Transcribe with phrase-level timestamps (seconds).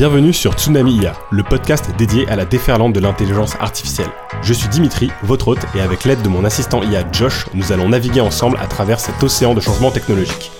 [0.00, 4.08] Bienvenue sur Tsunami IA, le podcast dédié à la déferlante de l'intelligence artificielle.
[4.40, 7.90] Je suis Dimitri, votre hôte, et avec l'aide de mon assistant IA Josh, nous allons
[7.90, 10.52] naviguer ensemble à travers cet océan de changements technologiques.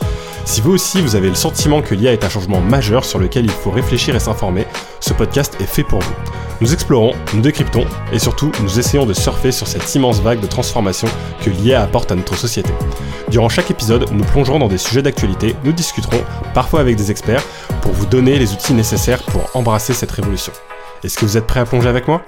[0.45, 3.45] Si vous aussi vous avez le sentiment que l'IA est un changement majeur sur lequel
[3.45, 4.66] il faut réfléchir et s'informer,
[5.00, 6.14] ce podcast est fait pour vous.
[6.61, 10.46] Nous explorons, nous décryptons et surtout nous essayons de surfer sur cette immense vague de
[10.46, 11.09] transformation
[11.42, 12.73] que l'IA apporte à notre société.
[13.30, 17.45] Durant chaque épisode, nous plongerons dans des sujets d'actualité, nous discuterons, parfois avec des experts,
[17.80, 20.52] pour vous donner les outils nécessaires pour embrasser cette révolution.
[21.04, 22.23] Est-ce que vous êtes prêts à plonger avec moi?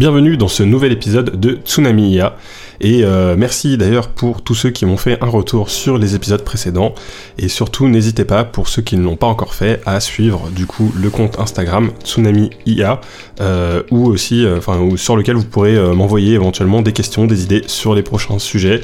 [0.00, 2.34] Bienvenue dans ce nouvel épisode de Tsunami IA.
[2.80, 6.42] Et euh, merci d'ailleurs pour tous ceux qui m'ont fait un retour sur les épisodes
[6.42, 6.94] précédents.
[7.36, 10.64] Et surtout, n'hésitez pas, pour ceux qui ne l'ont pas encore fait, à suivre du
[10.64, 13.02] coup le compte Instagram Tsunami IA,
[13.42, 17.64] euh, ou aussi, euh, enfin, sur lequel vous pourrez m'envoyer éventuellement des questions, des idées
[17.66, 18.80] sur les prochains sujets,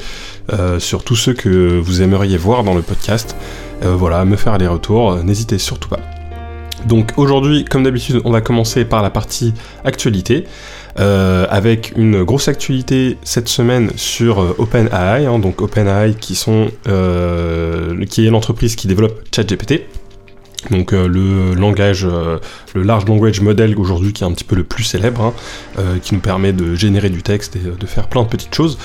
[0.77, 3.35] sur tous ceux que vous aimeriez voir dans le podcast.
[3.81, 6.16] voilà, me faire les retours, n'hésitez surtout pas.
[6.87, 10.45] Donc aujourd'hui, comme d'habitude, on va commencer par la partie actualité.
[10.99, 16.15] Euh, avec une grosse actualité cette semaine sur euh, OpenAI, hein, donc OpenAI
[16.87, 19.83] euh, qui est l'entreprise qui développe ChatGPT.
[20.71, 22.05] Donc le langage,
[22.73, 25.33] le large language model aujourd'hui qui est un petit peu le plus célèbre,
[25.77, 28.77] hein, qui nous permet de générer du texte et de faire plein de petites choses.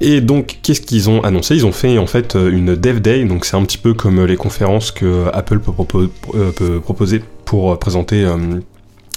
[0.00, 1.54] Et donc qu'est-ce qu'ils ont annoncé?
[1.54, 4.36] Ils ont fait en fait une Dev Day, donc c'est un petit peu comme les
[4.36, 8.26] conférences que Apple peut proposer pour présenter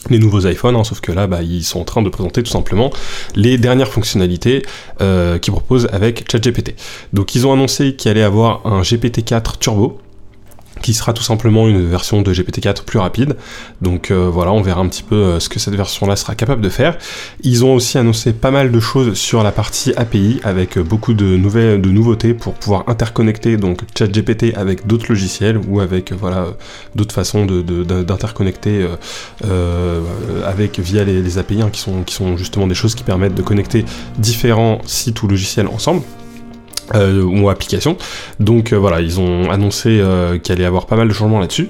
[0.09, 2.51] les nouveaux iPhones, hein, sauf que là, bah, ils sont en train de présenter tout
[2.51, 2.91] simplement
[3.35, 4.63] les dernières fonctionnalités
[5.01, 6.75] euh, qu'ils proposent avec ChatGPT.
[7.13, 9.99] Donc ils ont annoncé qu'il allait avoir un GPT-4 Turbo,
[10.81, 13.35] qui sera tout simplement une version de GPT-4 plus rapide.
[13.81, 16.61] Donc euh, voilà, on verra un petit peu euh, ce que cette version-là sera capable
[16.61, 16.97] de faire.
[17.43, 21.13] Ils ont aussi annoncé pas mal de choses sur la partie API avec euh, beaucoup
[21.13, 26.47] de nouvelles, de nouveautés pour pouvoir interconnecter donc ChatGPT avec d'autres logiciels ou avec voilà
[26.95, 28.87] d'autres façons d'interconnecter
[30.45, 33.41] avec via les, API hein, qui sont qui sont justement des choses qui permettent de
[33.41, 33.85] connecter
[34.17, 36.01] différents sites ou logiciels ensemble.
[36.95, 37.97] Euh, ou application.
[38.39, 41.39] Donc euh, voilà, ils ont annoncé euh, qu'il allait y avoir pas mal de changements
[41.39, 41.69] là-dessus.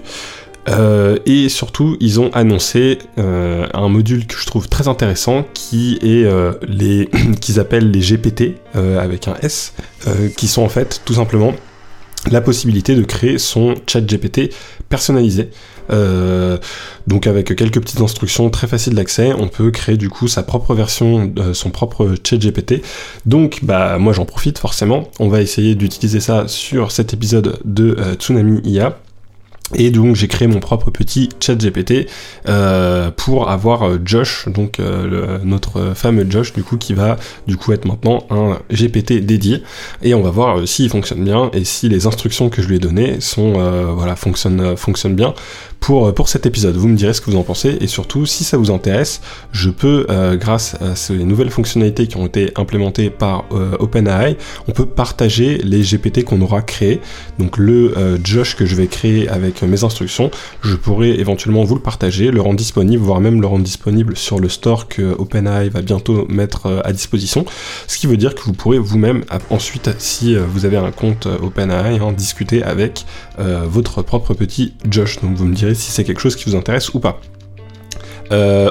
[1.25, 6.27] et surtout, ils ont annoncé un module que je trouve très intéressant qui est
[6.67, 7.09] les
[7.41, 9.73] qu'ils appellent les GPT avec un S,
[10.37, 11.53] qui sont en fait tout simplement
[12.29, 14.53] la possibilité de créer son chat GPT
[14.89, 15.49] personnalisé.
[15.89, 16.57] Euh,
[17.07, 20.73] donc avec quelques petites instructions très faciles d'accès, on peut créer du coup sa propre
[20.73, 22.83] version, euh, son propre chat GPT.
[23.25, 25.09] Donc bah moi j'en profite forcément.
[25.19, 28.97] On va essayer d'utiliser ça sur cet épisode de euh, Tsunami IA.
[29.75, 32.07] Et donc j'ai créé mon propre petit chat GPT
[32.47, 37.17] euh, pour avoir euh, Josh, donc euh, notre fameux Josh du coup qui va
[37.47, 39.63] du coup être maintenant un GPT dédié
[40.01, 42.79] et on va voir s'il fonctionne bien et si les instructions que je lui ai
[42.79, 43.53] données sont
[43.93, 45.33] voilà fonctionnent, bien
[45.79, 46.75] pour, pour cet épisode.
[46.75, 49.21] Vous me direz ce que vous en pensez et surtout si ça vous intéresse,
[49.51, 50.05] je peux
[50.39, 53.45] grâce à ces nouvelles fonctionnalités qui ont été implémentées par
[53.79, 57.01] OpenAI, on peut partager les GPT qu'on aura créés.
[57.39, 61.81] Donc le Josh que je vais créer avec mes instructions, je pourrais éventuellement vous le
[61.81, 65.81] partager, le rendre disponible, voire même le rendre disponible sur le store que OpenAI va
[65.81, 67.45] bientôt mettre euh, à disposition.
[67.88, 71.27] Ce qui veut dire que vous pourrez vous-même ensuite, si euh, vous avez un compte
[71.27, 73.05] euh, OpenAI, en discuter avec
[73.38, 75.19] votre propre petit Josh.
[75.19, 77.19] Donc vous me direz si c'est quelque chose qui vous intéresse ou pas.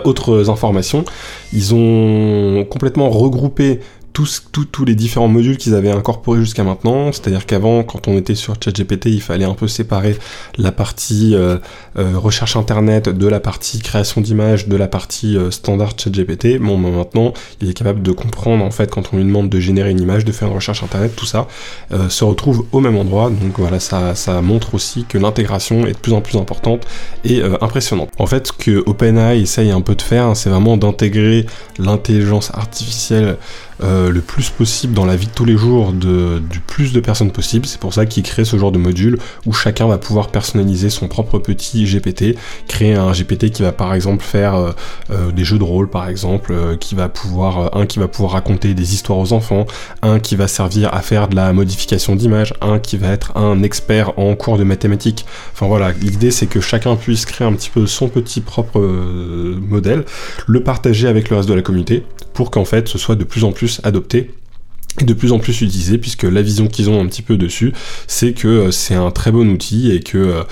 [0.04, 1.04] autres informations,
[1.52, 3.80] ils ont complètement regroupé
[4.12, 7.12] tous, tous, les différents modules qu'ils avaient incorporés jusqu'à maintenant.
[7.12, 10.16] C'est-à-dire qu'avant, quand on était sur ChatGPT, il fallait un peu séparer
[10.58, 11.58] la partie euh,
[11.98, 16.58] euh, recherche internet de la partie création d'images, de la partie euh, standard ChatGPT.
[16.58, 19.60] Bon, ben, maintenant, il est capable de comprendre en fait quand on lui demande de
[19.60, 21.46] générer une image, de faire une recherche internet, tout ça
[22.08, 23.30] se retrouve au même endroit.
[23.30, 26.86] Donc voilà, ça, ça montre aussi que l'intégration est de plus en plus importante
[27.24, 28.10] et impressionnante.
[28.18, 31.46] En fait, ce que OpenAI essaye un peu de faire, c'est vraiment d'intégrer
[31.78, 33.36] l'intelligence artificielle
[33.82, 37.00] euh, le plus possible dans la vie de tous les jours de, du plus de
[37.00, 37.64] personnes possible.
[37.66, 41.08] C'est pour ça qu'ils créent ce genre de module où chacun va pouvoir personnaliser son
[41.08, 42.36] propre petit GPT,
[42.68, 44.72] créer un GPT qui va par exemple faire euh,
[45.10, 48.74] euh, des jeux de rôle par exemple, qui va pouvoir un qui va pouvoir raconter
[48.74, 49.66] des histoires aux enfants,
[50.02, 53.62] un qui va servir à faire de la modification d'images, un qui va être un
[53.62, 55.24] expert en cours de mathématiques.
[55.54, 60.04] Enfin voilà, l'idée c'est que chacun puisse créer un petit peu son petit propre modèle,
[60.46, 62.04] le partager avec le reste de la communauté
[62.34, 64.30] pour qu'en fait ce soit de plus en plus adopté
[64.98, 67.72] est de plus en plus utilisé puisque la vision qu'ils ont un petit peu dessus,
[68.08, 70.44] c'est que c'est un très bon outil et que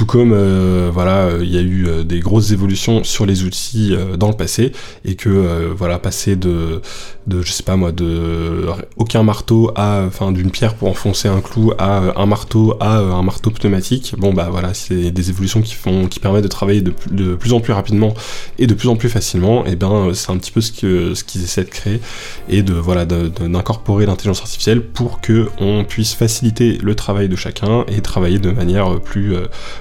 [0.00, 3.44] tout comme euh, voilà, euh, il y a eu euh, des grosses évolutions sur les
[3.44, 4.72] outils dans le passé
[5.04, 6.80] et que voilà, passer de,
[7.26, 8.64] de je sais pas moi, de
[8.96, 13.22] aucun marteau à, enfin, d'une pierre pour enfoncer un clou à un marteau à un
[13.22, 14.14] marteau pneumatique.
[14.16, 17.52] Bon bah voilà, c'est des évolutions qui font, qui permettent de travailler de, de, plus
[17.52, 18.14] en plus rapidement
[18.58, 19.66] et de plus en plus facilement.
[19.66, 22.00] Et ben c'est un petit peu ce que ce qu'ils essaient de créer
[22.48, 27.84] et de voilà d'incorporer l'intelligence artificielle pour que on puisse faciliter le travail de chacun
[27.88, 29.34] et travailler de manière plus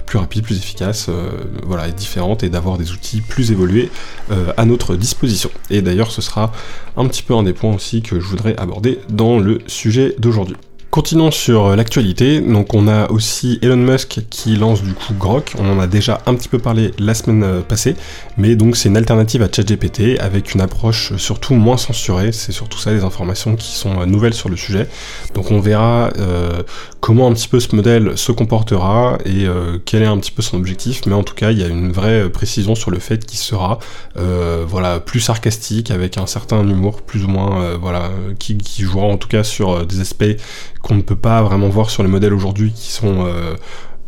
[0.10, 1.30] plus rapide, plus efficace, euh,
[1.68, 3.92] voilà, et différente, et d'avoir des outils plus évolués
[4.32, 5.52] euh, à notre disposition.
[5.70, 6.52] Et d'ailleurs, ce sera
[6.98, 10.56] un petit peu un des points aussi que je voudrais aborder dans le sujet d'aujourd'hui.
[10.90, 15.54] Continuons sur euh, l'actualité, donc on a aussi Elon Musk qui lance du coup Grok,
[15.60, 17.96] on en a déjà un petit peu parlé la semaine passée,
[18.36, 22.80] mais donc c'est une alternative à ChatGPT avec une approche surtout moins censurée, c'est surtout
[22.80, 24.88] ça les informations qui sont nouvelles sur le sujet.
[25.36, 26.10] Donc on verra
[27.02, 29.46] comment un petit peu ce modèle se comportera et
[29.86, 31.92] quel est un petit peu son objectif, mais en tout cas il y a une
[31.92, 33.80] vraie précision sur le fait qu'il sera
[34.16, 39.18] voilà plus sarcastique avec un certain humour plus ou moins voilà qui, qui jouera en
[39.18, 40.36] tout cas sur des aspects
[40.82, 43.56] qu'on ne peut pas vraiment voir sur les modèles aujourd'hui qui sont euh,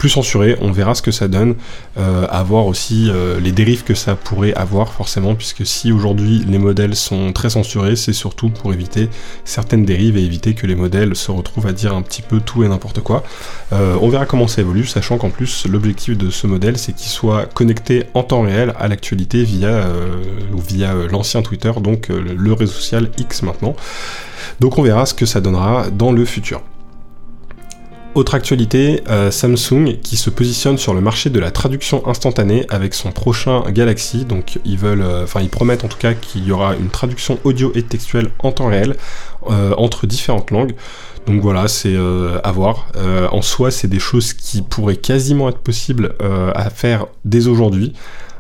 [0.01, 0.57] plus censurés.
[0.61, 1.53] On verra ce que ça donne,
[1.99, 6.43] euh, à voir aussi euh, les dérives que ça pourrait avoir forcément, puisque si aujourd'hui
[6.47, 9.09] les modèles sont très censurés, c'est surtout pour éviter
[9.45, 12.63] certaines dérives et éviter que les modèles se retrouvent à dire un petit peu tout
[12.63, 13.23] et n'importe quoi.
[13.71, 17.45] on verra comment ça évolue, sachant qu'en plus l'objectif de ce modèle c'est qu'il soit
[17.45, 19.85] connecté en temps réel à l'actualité via,
[20.67, 23.75] via l'ancien Twitter, donc le réseau social X maintenant.
[24.59, 26.63] Donc on verra ce que ça donnera dans le futur.
[28.13, 32.93] Autre actualité, euh, Samsung qui se positionne sur le marché de la traduction instantanée avec
[32.93, 34.25] son prochain Galaxy.
[34.25, 37.39] Donc ils veulent, euh, enfin ils promettent en tout cas qu'il y aura une traduction
[37.45, 38.97] audio et textuelle en temps réel
[39.49, 40.73] euh, entre différentes langues.
[41.25, 42.87] Donc voilà, c'est à voir.
[43.31, 47.93] en soi, c'est des choses qui pourraient quasiment être possibles à faire dès aujourd'hui.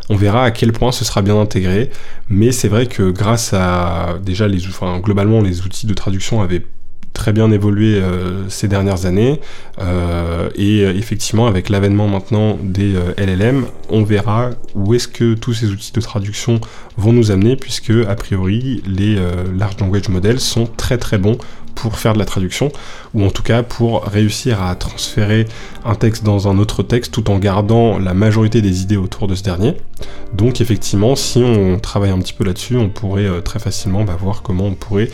[0.09, 1.91] On verra à quel point ce sera bien intégré,
[2.27, 6.65] mais c'est vrai que grâce à déjà les, enfin, globalement les outils de traduction avaient
[7.13, 9.39] très bien évolué euh, ces dernières années
[9.79, 15.53] euh, et euh, effectivement avec l'avènement maintenant des LLM on verra où est-ce que tous
[15.53, 16.59] ces outils de traduction
[16.97, 19.17] vont nous amener puisque a priori les
[19.57, 21.37] large language models sont très très bons
[21.75, 22.69] pour faire de la traduction,
[23.13, 25.47] ou en tout cas pour réussir à transférer
[25.85, 29.35] un texte dans un autre texte tout en gardant la majorité des idées autour de
[29.35, 29.77] ce dernier.
[30.33, 34.41] Donc effectivement, si on travaille un petit peu là-dessus, on pourrait très facilement bah, voir
[34.41, 35.09] comment on pourrait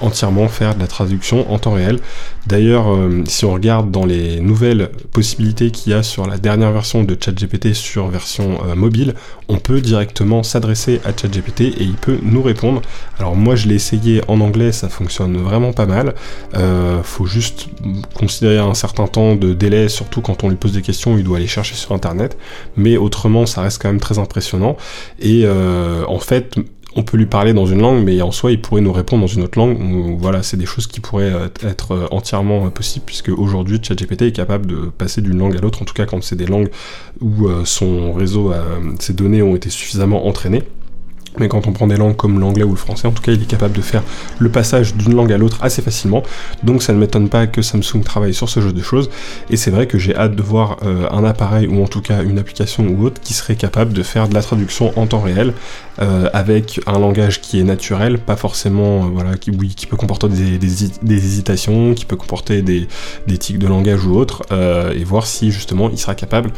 [0.00, 1.98] entièrement faire de la traduction en temps réel.
[2.46, 6.72] D'ailleurs, euh, si on regarde dans les nouvelles possibilités qu'il y a sur la dernière
[6.72, 9.14] version de ChatGPT sur version euh, mobile,
[9.48, 12.82] on peut directement s'adresser à ChatGPT et il peut nous répondre.
[13.18, 16.14] Alors moi je l'ai essayé en anglais, ça fonctionne vraiment pas mal.
[16.54, 17.68] Euh, faut juste
[18.14, 21.36] considérer un certain temps de délai, surtout quand on lui pose des questions, il doit
[21.36, 22.38] aller chercher sur internet.
[22.76, 24.76] Mais autrement, ça reste quand même très impressionnant.
[25.20, 26.56] Et en fait,
[26.96, 29.32] on peut lui parler dans une langue, mais en soi, il pourrait nous répondre dans
[29.32, 29.78] une autre langue.
[30.18, 34.22] Voilà, c'est des choses qui pourraient euh, être euh, entièrement euh, possibles, puisque aujourd'hui, ChatGPT
[34.22, 36.70] est capable de passer d'une langue à l'autre, en tout cas quand c'est des langues
[37.20, 38.52] où son réseau,
[38.98, 40.62] ses données ont été suffisamment entraînées.
[41.40, 43.42] Mais quand on prend des langues comme l'anglais ou le français, en tout cas, il
[43.42, 44.02] est capable de faire
[44.38, 46.22] le passage d'une langue à l'autre assez facilement.
[46.62, 49.10] Donc ça ne m'étonne pas que Samsung travaille sur ce jeu de choses.
[49.48, 52.22] Et c'est vrai que j'ai hâte de voir euh, un appareil ou en tout cas
[52.22, 55.54] une application ou autre qui serait capable de faire de la traduction en temps réel
[56.02, 61.14] euh, avec un langage qui est naturel, pas forcément, euh, voilà, qui, peut comporter des,
[61.14, 62.86] hésitations, qui peut comporter des,
[63.26, 64.42] des tics de langage ou autre,
[64.94, 66.50] et voir si justement il sera capable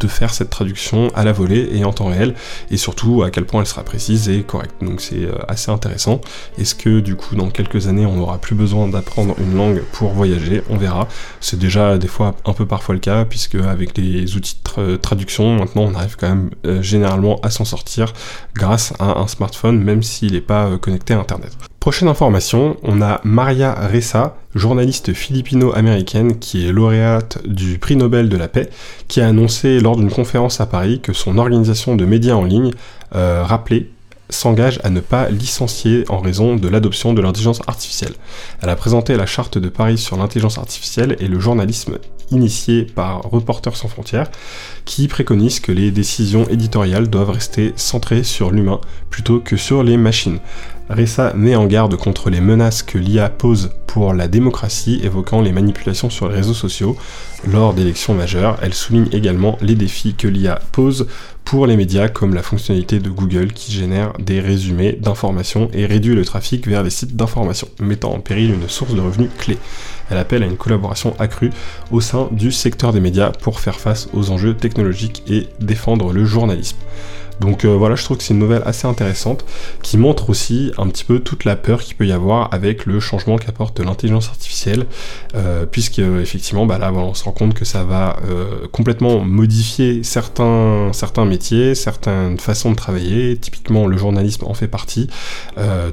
[0.00, 2.34] de faire cette traduction à la volée et en temps réel,
[2.70, 4.74] et surtout à quel point elle sera précise et correcte.
[4.82, 6.20] Donc c'est euh, assez intéressant.
[6.58, 10.12] Est-ce que du coup dans quelques années on n'aura plus besoin d'apprendre une langue pour
[10.12, 10.62] voyager?
[10.70, 11.08] On verra.
[11.40, 15.56] C'est déjà des fois un peu parfois le cas, puisque avec les outils de traduction,
[15.56, 18.12] maintenant on arrive quand même euh, généralement à s'en sortir
[18.54, 21.69] grâce à un smartphone, même s'il n'est pas euh, connecté à Internet.
[21.80, 28.36] Prochaine information, on a Maria Ressa, journaliste philippino-américaine qui est lauréate du prix Nobel de
[28.36, 28.68] la paix,
[29.08, 32.72] qui a annoncé lors d'une conférence à Paris que son organisation de médias en ligne,
[33.14, 33.88] euh, rappelée,
[34.28, 38.12] s'engage à ne pas licencier en raison de l'adoption de l'intelligence artificielle.
[38.60, 41.96] Elle a présenté la charte de Paris sur l'intelligence artificielle et le journalisme
[42.30, 44.30] initié par Reporters sans frontières,
[44.84, 49.96] qui préconise que les décisions éditoriales doivent rester centrées sur l'humain plutôt que sur les
[49.96, 50.40] machines.
[50.90, 55.52] Ressa met en garde contre les menaces que l'IA pose pour la démocratie, évoquant les
[55.52, 56.96] manipulations sur les réseaux sociaux
[57.46, 58.58] lors d'élections majeures.
[58.60, 61.06] Elle souligne également les défis que l'IA pose
[61.44, 66.16] pour les médias comme la fonctionnalité de Google qui génère des résumés d'informations et réduit
[66.16, 69.58] le trafic vers les sites d'information, mettant en péril une source de revenus clé.
[70.10, 71.50] Elle appelle à une collaboration accrue
[71.92, 76.24] au sein du secteur des médias pour faire face aux enjeux technologiques et défendre le
[76.24, 76.78] journalisme.
[77.40, 79.44] Donc euh, voilà, je trouve que c'est une nouvelle assez intéressante
[79.82, 83.00] qui montre aussi un petit peu toute la peur qu'il peut y avoir avec le
[83.00, 84.86] changement qu'apporte l'intelligence artificielle,
[85.34, 90.02] euh, puisque effectivement, bah là, on se rend compte que ça va euh, complètement modifier
[90.04, 93.36] certains, certains métiers, certaines façons de travailler.
[93.38, 95.08] Typiquement, le journalisme en fait partie.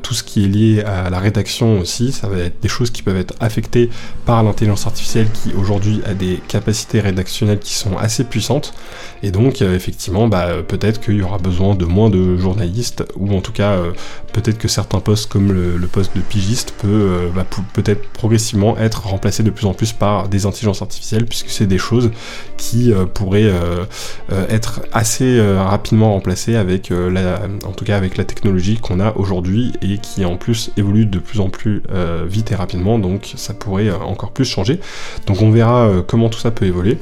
[0.03, 3.03] tout ce qui est lié à la rédaction aussi, ça va être des choses qui
[3.03, 3.89] peuvent être affectées
[4.25, 8.73] par l'intelligence artificielle qui aujourd'hui a des capacités rédactionnelles qui sont assez puissantes.
[9.23, 13.41] Et donc, effectivement, bah, peut-être qu'il y aura besoin de moins de journalistes, ou en
[13.41, 13.91] tout cas euh,
[14.33, 19.07] peut-être que certains postes comme le, poste de pigiste peut euh, va peut-être progressivement être
[19.07, 22.11] remplacé de plus en plus par des intelligences artificielles, puisque c'est des choses
[22.57, 23.51] qui euh, pourraient
[24.49, 29.97] être assez rapidement remplacées avec en tout cas avec la technologie qu'on a aujourd'hui et
[29.97, 31.83] qui en plus évolue de plus en plus
[32.27, 34.79] vite et rapidement, donc ça pourrait encore plus changer.
[35.25, 36.97] Donc on verra comment tout ça peut évoluer.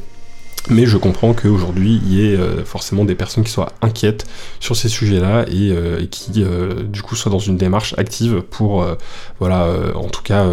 [0.70, 4.26] Mais je comprends qu'aujourd'hui, il y ait euh, forcément des personnes qui soient inquiètes
[4.60, 8.86] sur ces sujets-là et, euh, qui, euh, du coup, soient dans une démarche active pour,
[9.40, 10.46] voilà, en tout cas,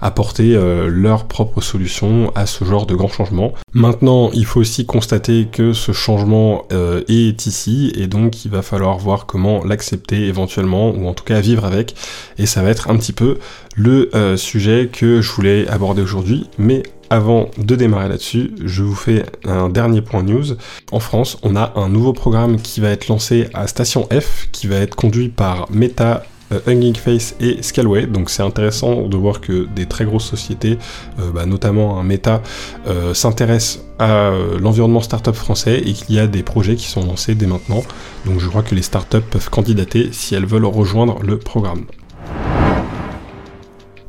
[0.00, 0.58] apporter
[0.88, 3.54] leur propre solution à ce genre de grand changement.
[3.72, 6.66] Maintenant, il faut aussi constater que ce changement
[7.08, 11.40] est ici et donc il va falloir voir comment l'accepter éventuellement ou en tout cas
[11.40, 11.94] vivre avec.
[12.38, 13.38] Et ça va être un petit peu
[13.74, 16.48] le sujet que je voulais aborder aujourd'hui.
[16.58, 20.56] Mais avant de démarrer là-dessus, je vous fais un dernier point news.
[20.92, 24.66] En France, on a un nouveau programme qui va être lancé à Station F, qui
[24.66, 28.06] va être conduit par Meta, euh, Hugging Face et Scalway.
[28.06, 30.78] Donc c'est intéressant de voir que des très grosses sociétés,
[31.18, 32.42] euh, bah, notamment Meta,
[32.86, 37.34] euh, s'intéressent à l'environnement startup français et qu'il y a des projets qui sont lancés
[37.34, 37.82] dès maintenant.
[38.26, 41.86] Donc je crois que les startups peuvent candidater si elles veulent rejoindre le programme.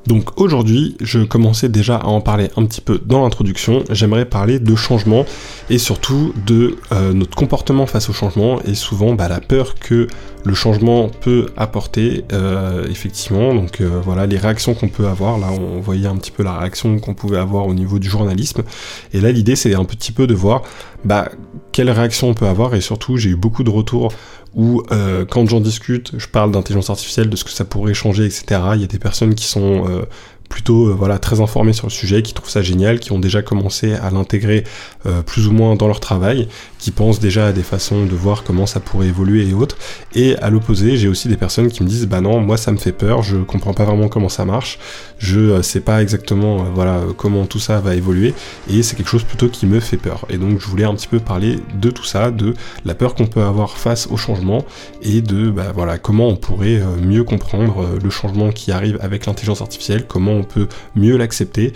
[0.08, 4.58] Donc aujourd'hui, je commençais déjà à en parler un petit peu dans l'introduction, j'aimerais parler
[4.58, 5.26] de changement
[5.70, 10.08] et surtout de euh, notre comportement face au changement et souvent bah, la peur que
[10.46, 13.54] le changement peut apporter euh, effectivement.
[13.54, 15.40] Donc euh, voilà les réactions qu'on peut avoir.
[15.40, 18.64] Là on voyait un petit peu la réaction qu'on pouvait avoir au niveau du journalisme.
[19.12, 20.64] Et là l'idée c'est un petit peu de voir
[21.06, 21.30] bah,
[21.72, 24.12] quelle réaction on peut avoir et surtout j'ai eu beaucoup de retours
[24.54, 28.26] où euh, quand j'en discute, je parle d'intelligence artificielle, de ce que ça pourrait changer,
[28.26, 28.62] etc.
[28.74, 30.02] Il y a des personnes qui sont euh,
[30.50, 33.42] plutôt euh, voilà très informés sur le sujet, qui trouvent ça génial, qui ont déjà
[33.42, 34.64] commencé à l'intégrer
[35.06, 36.48] euh, plus ou moins dans leur travail,
[36.80, 39.78] qui pensent déjà à des façons de voir comment ça pourrait évoluer et autres.
[40.16, 42.78] Et à l'opposé, j'ai aussi des personnes qui me disent bah non, moi ça me
[42.78, 44.80] fait peur, je comprends pas vraiment comment ça marche,
[45.20, 48.34] je euh, sais pas exactement voilà comment tout ça va évoluer
[48.70, 50.26] et c'est quelque chose plutôt qui me fait peur.
[50.30, 52.54] Et donc je voulais un petit peu parler de tout ça, de
[52.86, 54.64] la peur qu'on peut avoir face au changement
[55.02, 59.62] et de bah, voilà comment on pourrait mieux comprendre le changement qui arrive avec l'intelligence
[59.62, 61.74] artificielle, comment on peut mieux l'accepter,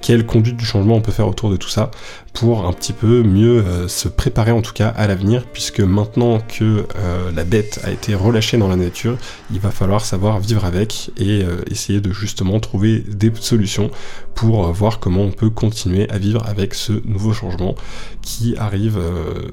[0.00, 1.90] quelle conduite du changement on peut faire autour de tout ça
[2.32, 6.40] pour un petit peu mieux euh, se préparer en tout cas à l'avenir puisque maintenant
[6.40, 9.18] que euh, la bête a été relâchée dans la nature
[9.52, 13.90] il va falloir savoir vivre avec et euh, essayer de justement trouver des solutions
[14.34, 17.74] pour voir comment on peut continuer à vivre avec ce nouveau changement
[18.22, 18.98] qui arrive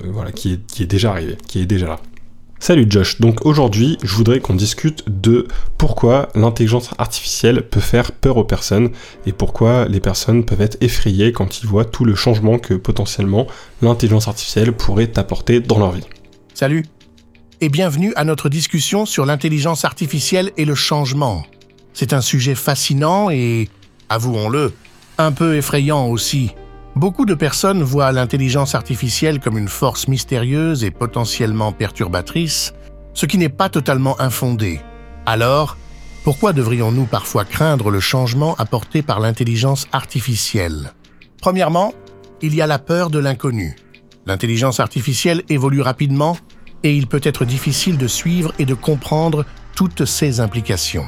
[0.05, 1.99] voilà qui est déjà arrivé qui est déjà là
[2.59, 5.47] Salut Josh, donc aujourd'hui je voudrais qu'on discute de
[5.77, 8.89] pourquoi l'intelligence artificielle peut faire peur aux personnes
[9.27, 13.45] et pourquoi les personnes peuvent être effrayées quand ils voient tout le changement que potentiellement
[13.83, 16.07] l'intelligence artificielle pourrait apporter dans leur vie.
[16.55, 16.85] Salut
[17.61, 21.45] et bienvenue à notre discussion sur l'intelligence artificielle et le changement.
[21.93, 23.69] C'est un sujet fascinant et,
[24.09, 24.73] avouons-le,
[25.17, 26.51] un peu effrayant aussi.
[26.97, 32.73] Beaucoup de personnes voient l'intelligence artificielle comme une force mystérieuse et potentiellement perturbatrice,
[33.13, 34.81] ce qui n'est pas totalement infondé.
[35.27, 35.77] Alors,
[36.23, 40.91] pourquoi devrions-nous parfois craindre le changement apporté par l'intelligence artificielle?
[41.39, 41.93] Premièrement,
[42.41, 43.75] il y a la peur de l'inconnu.
[44.25, 46.35] L'intelligence artificielle évolue rapidement
[46.81, 51.05] et il peut être difficile de suivre et de comprendre toutes ses implications.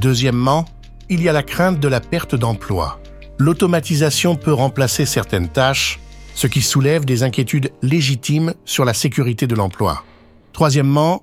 [0.00, 0.64] Deuxièmement,
[1.08, 3.00] il y a la crainte de la perte d'emploi
[3.38, 6.00] l'automatisation peut remplacer certaines tâches,
[6.34, 10.04] ce qui soulève des inquiétudes légitimes sur la sécurité de l'emploi.
[10.52, 11.22] Troisièmement,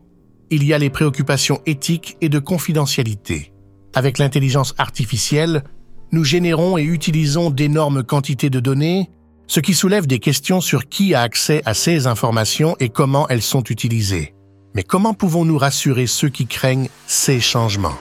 [0.50, 3.54] il y a les préoccupations éthiques et de confidentialité.
[3.94, 5.64] Avec l'intelligence artificielle,
[6.12, 9.10] nous générons et utilisons d'énormes quantités de données,
[9.48, 13.42] ce qui soulève des questions sur qui a accès à ces informations et comment elles
[13.42, 14.34] sont utilisées.
[14.76, 17.98] Mais comment pouvons-nous rassurer ceux qui craignent ces changements?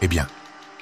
[0.00, 0.26] Eh bien,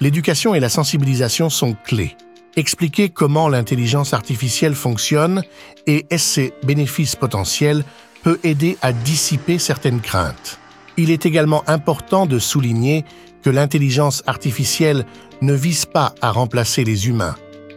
[0.01, 2.17] l'éducation et la sensibilisation sont clés
[2.57, 5.43] expliquer comment l'intelligence artificielle fonctionne
[5.87, 7.85] et ses bénéfices potentiels
[8.23, 10.59] peut aider à dissiper certaines craintes.
[10.97, 13.05] Il est également important de souligner
[13.43, 15.07] que l'intelligence artificielle
[15.41, 17.35] ne vise pas à remplacer les humains,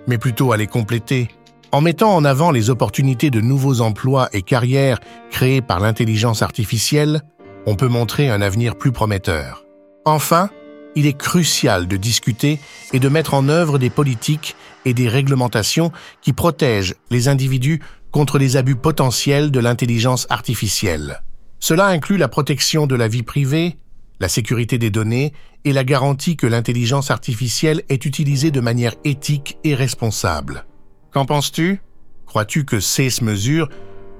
[0.08, 1.29] mais plutôt à les compléter.
[1.72, 5.00] En mettant en avant les opportunités de nouveaux emplois et carrières
[5.32, 7.22] créés par l'intelligence artificielle,
[7.65, 9.65] on peut montrer un avenir plus prometteur.
[10.05, 10.50] Enfin,
[10.95, 12.59] il est crucial de discuter
[12.93, 18.37] et de mettre en œuvre des politiques et des réglementations qui protègent les individus contre
[18.37, 21.21] les abus potentiels de l'intelligence artificielle.
[21.59, 23.77] Cela inclut la protection de la vie privée,
[24.19, 25.33] la sécurité des données
[25.65, 30.65] et la garantie que l'intelligence artificielle est utilisée de manière éthique et responsable.
[31.11, 31.81] Qu'en penses-tu?
[32.25, 33.69] Crois-tu que ces mesures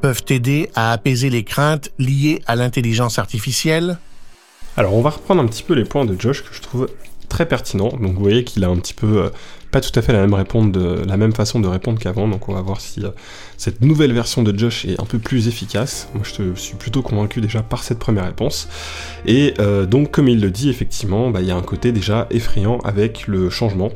[0.02, 3.98] peuvent aider à apaiser les craintes liées à l'intelligence artificielle?
[4.78, 6.90] Alors on va reprendre un petit peu les points de Josh que je trouve
[7.30, 7.90] très pertinents.
[7.90, 9.30] Donc vous voyez qu'il a un petit peu euh,
[9.72, 12.50] pas tout à fait la même, réponse de, la même façon de répondre qu'avant, donc
[12.50, 13.10] on va voir si euh,
[13.58, 16.10] cette nouvelle version de Josh est un peu plus efficace.
[16.14, 18.68] Moi je suis plutôt convaincu déjà par cette première réponse.
[19.26, 22.28] Et euh, donc comme il le dit, effectivement, bah, il y a un côté déjà
[22.30, 23.92] effrayant avec le changement.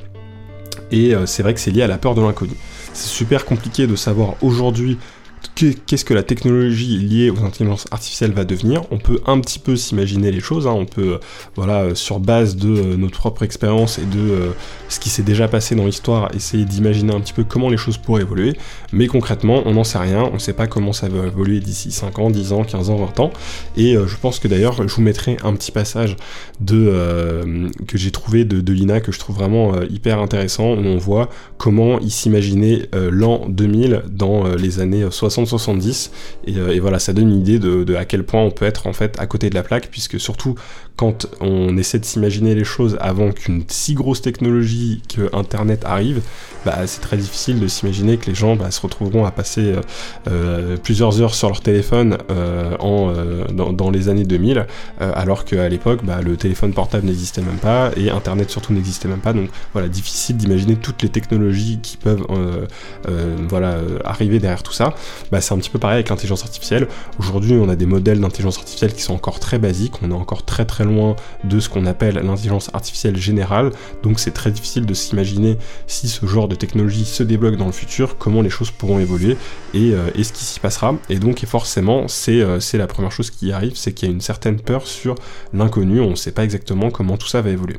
[0.92, 2.54] Et c'est vrai que c'est lié à la peur de l'inconnu.
[2.94, 4.98] C'est super compliqué de savoir aujourd'hui
[5.56, 8.84] qu'est-ce que la technologie liée aux intelligences artificielles va devenir.
[8.92, 10.74] On peut un petit peu s'imaginer les choses, hein.
[10.76, 11.18] on peut, euh,
[11.56, 14.52] voilà, euh, sur base de euh, notre propre expérience et de
[14.88, 17.98] ce qui s'est déjà passé dans l'histoire, essayer d'imaginer un petit peu comment les choses
[17.98, 18.54] pourraient évoluer,
[18.92, 21.92] mais concrètement, on n'en sait rien, on ne sait pas comment ça va évoluer d'ici
[21.92, 23.32] 5 ans, 10 ans, 15 ans, 20 ans,
[23.78, 26.16] et je pense que d'ailleurs, je vous mettrai un petit passage
[26.60, 30.98] de, que j'ai trouvé de, de, Lina, que je trouve vraiment hyper intéressant, où on
[30.98, 36.12] voit comment il s'imaginait l'an 2000 dans les années 60 70
[36.48, 38.94] euh, et, voilà ça donne une idée de, à quel point on peut être en
[38.94, 40.56] fait à côté de la plaque puisque surtout
[41.00, 46.22] quand on essaie de s'imaginer les choses avant qu'une si grosse technologie que internet arrive
[46.66, 49.82] bah, c'est très difficile de s'imaginer que les gens bah, se retrouveront à passer euh,
[50.30, 52.18] euh, plusieurs heures sur leur téléphone
[52.82, 53.14] en,
[53.72, 54.68] dans, les années 2000
[55.00, 59.22] alors qu'à l'époque bah, le téléphone portable n'existait même pas et internet surtout n'existait même
[59.22, 59.32] pas.
[59.32, 62.26] Donc voilà difficile d'imaginer toutes les technologies qui peuvent
[64.04, 64.96] arriver derrière tout ça.
[65.40, 66.90] C'est un petit peu pareil avec l'intelligence artificielle.
[67.20, 70.44] Aujourd'hui, on a des modèles d'intelligence artificielle qui sont encore très basiques, on est encore
[70.44, 70.89] très très loin
[71.44, 73.72] de ce qu'on appelle l'intelligence artificielle générale,
[74.04, 77.72] donc c'est très difficile de s'imaginer si ce genre de technologie se débloque dans le
[77.72, 79.38] futur, comment les choses pourront évoluer
[79.74, 80.96] et, euh, ce qui s'y passera.
[81.10, 84.22] Et donc forcément, euh, c'est la première chose qui arrive, c'est qu'il y a une
[84.22, 85.16] certaine peur sur
[85.54, 87.78] l'inconnu, on ne sait pas exactement comment tout ça va évoluer.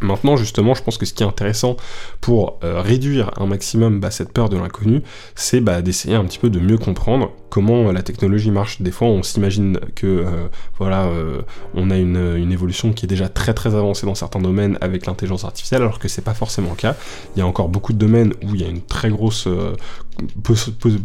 [0.00, 1.76] Maintenant, justement, je pense que ce qui est intéressant
[2.20, 5.02] pour euh, réduire un maximum bah, cette peur de l'inconnu,
[5.34, 8.80] c'est bah, d'essayer un petit peu de mieux comprendre comment la technologie marche.
[8.80, 10.46] Des fois, on s'imagine que euh,
[10.78, 11.42] voilà, euh,
[11.74, 15.44] on a une, évolution qui est déjà très très avancée dans certains domaines avec l'intelligence
[15.44, 16.96] artificielle, alors que c'est pas forcément le cas.
[17.34, 19.48] Il y a encore beaucoup de domaines où il y a une très grosse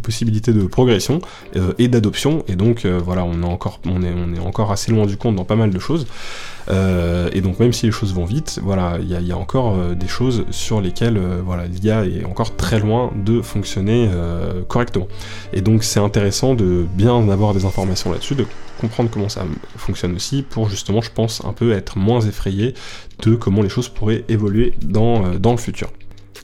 [0.02, 1.22] possibilité de progression
[1.78, 5.06] et d'adoption, et donc voilà, on est encore, on est, on est encore assez loin
[5.06, 6.08] du compte dans pas mal de choses.
[6.70, 9.94] Euh, et donc même si les choses vont vite, voilà, il y, a encore euh,
[9.94, 14.10] des choses sur lesquelles euh, voilà, l'IA est encore très loin de fonctionner
[14.68, 15.08] correctement.
[15.54, 18.46] Et donc c'est intéressant de bien avoir des informations là-dessus, de
[18.80, 19.46] comprendre comment ça
[19.78, 22.74] fonctionne aussi, pour justement, je pense, un peu être moins effrayé
[23.24, 25.90] de comment les choses pourraient évoluer dans, dans le futur.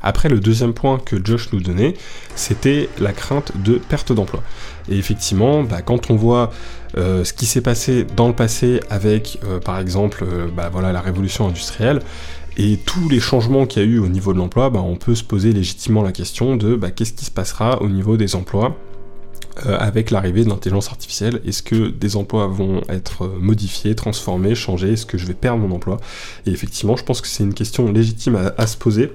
[0.03, 1.93] Après, le deuxième point que Josh nous donnait,
[2.35, 4.41] c'était la crainte de perte d'emploi.
[4.89, 6.51] Et effectivement, bah, quand on voit
[6.97, 10.91] euh, ce qui s'est passé dans le passé avec, euh, par exemple, euh, bah, voilà,
[10.91, 12.01] la révolution industrielle,
[12.57, 15.15] et tous les changements qu'il y a eu au niveau de l'emploi, bah, on peut
[15.15, 18.77] se poser légitimement la question de qu'est-ce qui se passera au niveau des emplois
[19.65, 25.05] avec l'arrivée de l'intelligence artificielle, est-ce que des emplois vont être modifiés, transformés, changés, est-ce
[25.05, 25.99] que je vais perdre mon emploi?
[26.45, 29.11] Et effectivement, je pense que c'est une question légitime à se poser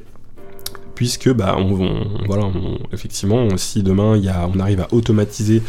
[0.97, 2.51] puisque bah, on, voilà,
[2.93, 5.63] effectivement, si demain y a, on arrive à automatiser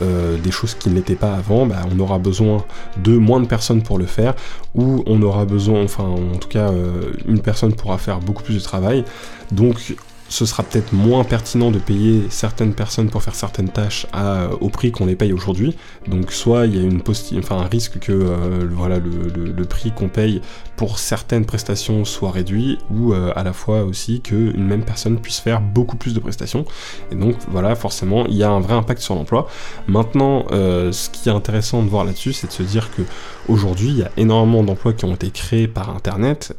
[0.00, 2.64] euh, des choses qui ne l'étaient pas avant, bah, on aura besoin
[3.02, 4.34] de moins de personnes pour le faire,
[4.74, 8.54] ou on aura besoin, enfin en tout cas, euh, une personne pourra faire beaucoup plus
[8.54, 9.04] de travail.
[9.50, 9.96] Donc
[10.28, 14.68] ce sera peut-être moins pertinent de payer certaines personnes pour faire certaines tâches à, au
[14.68, 15.76] prix qu'on les paye aujourd'hui.
[16.06, 17.02] Donc soit il y a une
[17.38, 20.40] enfin, un risque que euh, voilà, le, prix qu'on paye
[20.76, 25.40] pour certaines prestations soit réduit, ou euh, à la fois aussi qu'une même personne puisse
[25.40, 26.64] faire beaucoup plus de prestations.
[27.10, 29.48] Et donc voilà, forcément, il y a un vrai impact sur l'emploi.
[29.88, 33.02] Maintenant, euh, ce qui est intéressant de voir là-dessus, c'est de se dire que
[33.48, 36.56] aujourd'hui, il y a énormément d'emplois qui ont été créés par Internet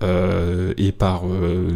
[0.78, 1.24] et par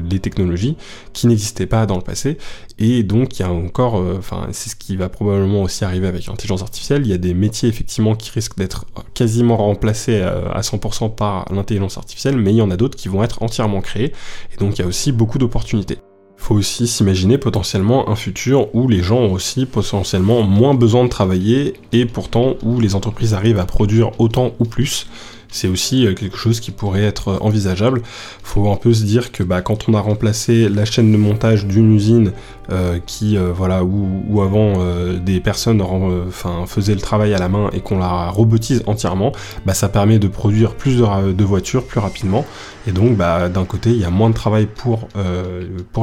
[0.09, 0.77] les technologies
[1.13, 2.37] qui n'existaient pas dans le passé.
[2.79, 6.07] Et donc, il y a encore, euh, enfin, c'est ce qui va probablement aussi arriver
[6.07, 7.03] avec l'intelligence artificielle.
[7.05, 11.45] Il y a des métiers effectivement qui risquent d'être quasiment remplacés euh, à 100% par
[11.53, 14.13] l'intelligence artificielle, mais il y en a d'autres qui vont être entièrement créés.
[14.53, 15.99] Et donc, il y a aussi beaucoup d'opportunités
[16.43, 21.09] faut aussi s'imaginer potentiellement un futur où les gens ont aussi potentiellement moins besoin de
[21.09, 25.07] travailler et pourtant où les entreprises arrivent à produire autant ou plus
[25.53, 28.01] c'est aussi euh, quelque chose qui pourrait être euh, envisageable.
[28.41, 31.65] Faut un peu se dire que bah, quand on a remplacé la chaîne de montage
[31.65, 32.33] d'une usine
[32.71, 34.73] euh, qui, voilà, où, avant
[35.17, 35.83] des personnes
[36.65, 39.31] faisaient le travail à la main et qu'on la robotise entièrement,
[39.65, 42.45] bah, ça permet de produire plus de, voitures plus rapidement.
[42.87, 45.07] Et donc, bah, d'un côté, il y a moins de travail pour,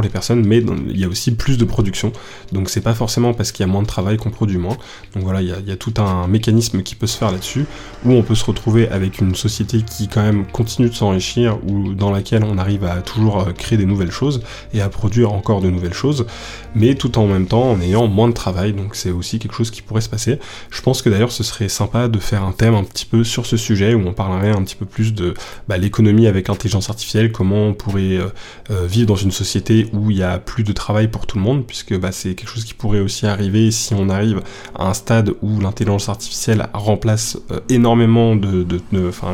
[0.02, 0.58] les personnes, mais
[0.88, 2.12] il y a aussi plus de production.
[2.52, 4.76] Donc, c'est pas forcément parce qu'il y a moins de travail qu'on produit moins.
[5.14, 7.66] Donc voilà, il y, y a tout un mécanisme qui peut se faire là-dessus,
[8.04, 11.94] où on peut se retrouver avec une société qui quand même continue de s'enrichir ou
[11.94, 15.61] dans laquelle on arrive à toujours euh, créer des nouvelles choses et à produire encore
[15.61, 16.26] de nouvelles choses,
[16.74, 19.70] mais tout en même temps en ayant moins de travail, donc c'est aussi quelque chose
[19.70, 20.38] qui pourrait se passer.
[20.70, 23.46] Je pense que d'ailleurs ce serait sympa de faire un thème un petit peu sur
[23.46, 25.35] ce sujet où on parlerait un petit peu plus de
[25.68, 28.29] bah, l'économie avec l'intelligence artificielle, comment on pourrait euh,
[28.70, 31.44] euh, vivre dans une société où il y a plus de travail pour tout le
[31.44, 34.42] monde, puisque bah, c'est quelque chose qui pourrait aussi arriver si on arrive
[34.74, 38.66] à un stade où l'intelligence artificielle remplace énormément de,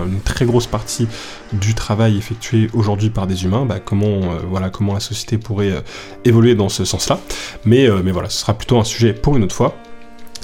[0.04, 1.08] une très grosse partie
[1.52, 5.72] du travail effectué aujourd'hui par des humains, bah, comment, euh, voilà, comment la société pourrait
[5.72, 5.80] euh,
[6.24, 7.20] évoluer dans ce sens-là.
[7.64, 9.76] Mais, euh, mais voilà, ce sera plutôt un sujet pour une autre fois.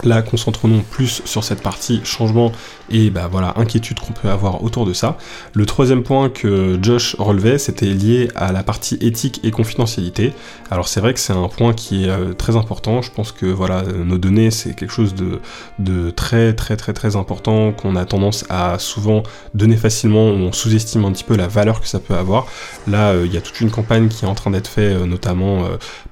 [0.05, 2.53] Là, concentrons-nous plus sur cette partie changement
[2.91, 5.17] et bah voilà, inquiétude qu'on peut avoir autour de ça.
[5.55, 10.33] Le troisième point que Josh relevait, c'était lié à la partie éthique et confidentialité.
[10.71, 13.01] Alors c'est vrai que c'est un point qui est euh, très important.
[13.01, 15.41] Je pense que voilà, nos données, c'est quelque chose de,
[15.79, 19.23] de, très très très très important qu'on a tendance à souvent
[19.55, 20.27] donner facilement.
[20.27, 22.47] On sous-estime un petit peu la valeur que ça peut avoir.
[22.87, 25.07] Là, euh, il y a toute une campagne qui est en train d'être faite, euh,
[25.07, 25.63] notamment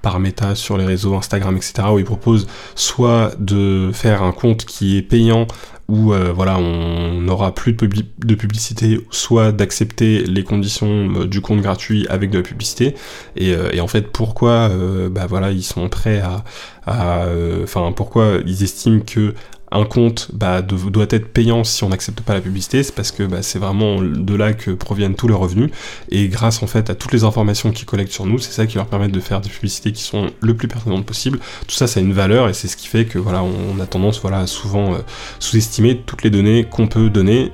[0.02, 4.64] par Meta sur les réseaux Instagram, etc., où ils proposent soit de faire un compte
[4.64, 5.46] qui est payant
[5.90, 11.60] où euh, voilà, on n'aura plus de, publicité, soit d'accepter les conditions euh, du compte
[11.60, 12.94] gratuit avec de la publicité.
[13.36, 14.70] Et, euh, en fait, pourquoi
[15.10, 16.20] bah voilà, ils sont prêts
[16.86, 17.24] à,
[17.62, 19.34] enfin pourquoi ils estiment que
[19.72, 23.22] un compte bah, doit être payant si on n'accepte pas la publicité, c'est parce que
[23.22, 25.70] bah, c'est vraiment de là que proviennent tous leurs revenus,
[26.10, 28.76] et grâce en fait à toutes les informations qu'ils collectent sur nous, c'est ça qui
[28.76, 31.38] leur permet de faire des publicités qui sont le plus pertinentes possible.
[31.66, 33.86] Tout ça, ça a une valeur, et c'est ce qui fait que voilà, on, a
[33.86, 34.98] tendance voilà, à souvent euh,
[35.38, 37.52] sous-estimer toutes les données qu'on peut donner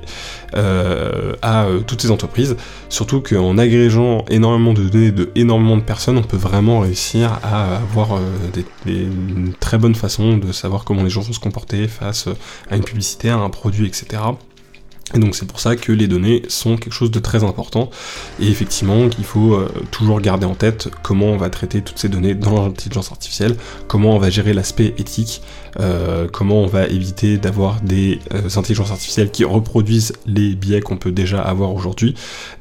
[0.55, 2.57] euh, à euh, toutes ces entreprises,
[2.89, 7.77] surtout qu'en agrégeant énormément de données de énormément de personnes, on peut vraiment réussir à
[7.77, 8.19] avoir
[8.53, 12.83] des, une très bonne façon de savoir comment les gens vont se comporter à une
[12.83, 14.21] publicité, à un produit, etc.
[15.15, 17.89] Et donc c'est pour ça que les données sont quelque chose de très important
[18.41, 22.09] et effectivement qu'il faut euh, toujours garder en tête comment on va traiter toutes ces
[22.09, 23.55] données dans l'intelligence artificielle,
[23.87, 25.41] comment on va gérer l'aspect éthique,
[25.79, 30.97] euh, comment on va éviter d'avoir des euh, intelligences artificielles qui reproduisent les biais qu'on
[30.97, 32.13] peut déjà avoir aujourd'hui.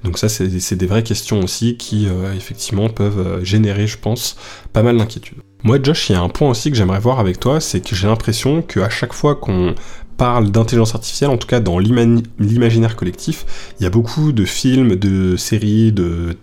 [0.05, 2.07] Donc ça c'est des vraies questions aussi qui
[2.37, 4.37] effectivement peuvent générer je pense
[4.73, 5.46] pas mal d'inquiétudes.
[5.63, 7.97] Moi, Josh, il y a un point aussi que j'aimerais voir avec toi, c'est que
[7.97, 9.75] j'ai l'impression qu'à chaque fois qu'on
[10.17, 13.45] parle d'intelligence artificielle, en tout cas dans l'imaginaire collectif,
[13.79, 16.37] il y a beaucoup de films, de séries, de,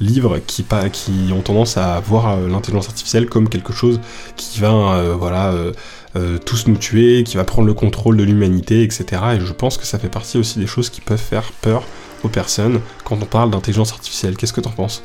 [0.00, 0.64] livres qui,
[1.32, 4.00] ont tendance à voir euh, l'intelligence artificielle comme quelque chose
[4.36, 5.54] qui va, euh, voilà,
[6.16, 9.22] euh, tous nous tuer, qui va prendre le contrôle de l'humanité, etc.
[9.36, 11.84] Et je pense que ça fait partie aussi des choses qui peuvent faire peur
[12.22, 14.36] aux personnes quand on parle d'intelligence artificielle.
[14.36, 15.02] Qu'est-ce que tu en penses?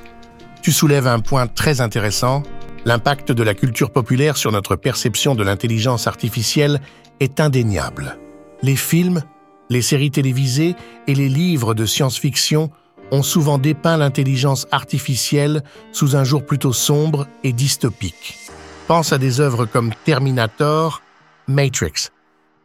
[0.61, 2.43] Tu soulèves un point très intéressant
[2.85, 6.81] L'impact de la culture populaire sur notre perception de l'intelligence artificielle
[7.21, 8.17] est indéniable.
[8.61, 9.23] Les films,
[9.69, 10.75] les séries télévisées
[11.07, 12.71] et les livres de science-fiction
[13.11, 18.37] ont souvent dépeint l'intelligence artificielle sous un jour plutôt sombre et dystopique.
[18.87, 21.01] Pense à des œuvres comme Terminator,
[21.47, 22.09] Matrix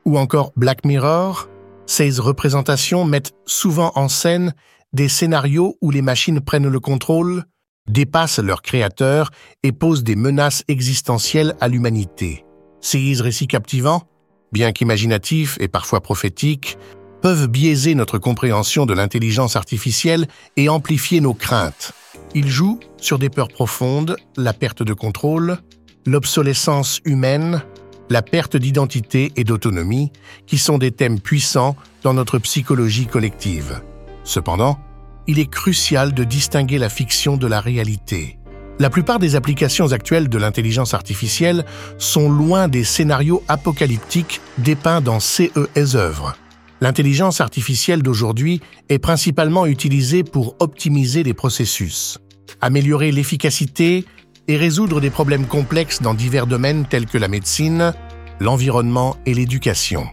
[0.05, 1.49] ou encore Black Mirror.
[1.87, 4.53] Ces représentations mettent souvent en scène
[4.93, 7.45] des scénarios où les machines prennent le contrôle,
[7.89, 9.31] dépassent leurs créateurs
[9.63, 12.45] et posent des menaces existentielles à l'humanité.
[12.81, 14.05] Ces récits captivants,
[14.53, 16.79] bien qu'imaginatifs et parfois prophétiques,
[17.23, 21.93] peuvent biaiser notre compréhension de l'intelligence artificielle et amplifier nos craintes.
[22.35, 25.59] Ils jouent sur des peurs profondes, la perte de contrôle,
[26.07, 27.63] l'obsolescence humaine,
[28.11, 30.13] la perte d'identité et d'autonomie,
[30.47, 33.81] qui sont des thèmes puissants dans notre psychologie collective.
[34.25, 34.79] Cependant,
[35.29, 38.39] il est crucial de distinguer la fiction de la réalité.
[38.81, 41.65] La plupart des applications actuelles de l'intelligence artificielle
[41.99, 46.35] sont loin des scénarios apocalyptiques dépeints dans CES œuvres.
[46.81, 52.19] L'intelligence artificielle d'aujourd'hui est principalement utilisée pour optimiser les processus,
[52.61, 54.05] améliorer l'efficacité
[54.47, 57.93] et résoudre des problèmes complexes dans divers domaines tels que la médecine,
[58.41, 60.07] l'environnement et l'éducation.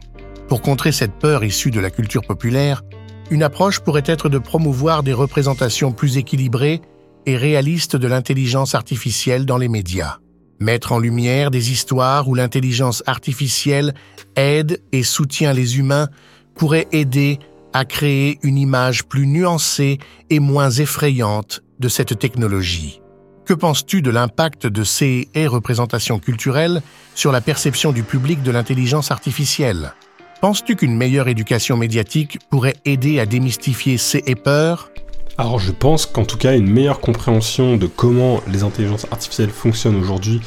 [0.49, 2.81] Pour contrer cette peur issue de la culture populaire,
[3.31, 6.81] une approche pourrait être de promouvoir des représentations plus équilibrées
[7.25, 10.17] et réaliste de l'intelligence artificielle dans les médias.
[10.59, 13.93] Mettre en lumière des histoires où l'intelligence artificielle
[14.35, 16.07] aide et soutient les humains
[16.55, 17.39] pourrait aider
[17.73, 19.97] à créer une image plus nuancée
[20.29, 23.01] et moins effrayante de cette technologie.
[23.43, 26.81] Que penses-tu de l'impact de ces représentations culturelles
[27.15, 29.93] sur la perception du public de l'intelligence artificielle?
[30.41, 34.91] Penses-tu qu'une meilleure éducation médiatique pourrait aider à démystifier ces peurs?
[35.37, 39.95] Alors je pense qu'en tout cas une meilleure compréhension de comment les intelligences artificielles fonctionnent
[39.97, 40.41] aujourd'hui,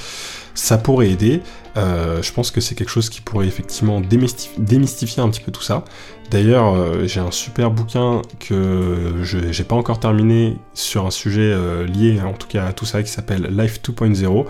[0.58, 1.40] ça pourrait aider.
[1.76, 5.62] Euh, je pense que c'est quelque chose qui pourrait effectivement démystifier un petit peu tout
[5.62, 5.84] ça.
[6.32, 11.52] D'ailleurs, euh, j'ai un super bouquin que je n'ai pas encore terminé sur un sujet
[11.54, 14.46] euh, lié en tout cas à tout ça qui s'appelle Life 2.0.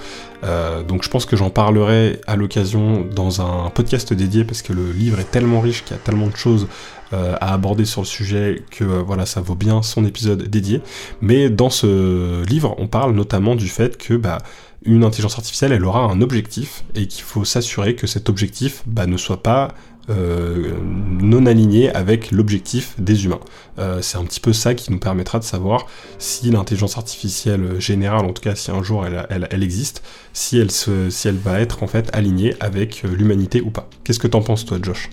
[0.88, 4.90] donc je pense que j'en parlerai à l'occasion dans un podcast dédié parce que le
[4.90, 6.68] livre est tellement riche qu'il y a tellement de choses
[7.12, 10.82] à aborder sur le sujet que voilà ça vaut bien son épisode dédié.
[11.20, 14.38] Mais dans ce livre, on parle notamment du fait que bah,
[14.84, 19.06] une intelligence artificielle, elle aura un objectif et qu'il faut s'assurer que cet objectif bah,
[19.06, 19.74] ne soit pas
[20.10, 20.72] euh,
[21.20, 23.40] non aligné avec l'objectif des humains.
[23.78, 25.86] Euh, c'est un petit peu ça qui nous permettra de savoir
[26.18, 31.28] si l'intelligence artificielle générale, en tout cas si un jour elle, existe, si elle, si
[31.28, 33.90] elle va être en fait alignée avec euh, l'humanité ou pas.
[34.04, 35.10] Qu'est-ce que t'en penses toi, Josh?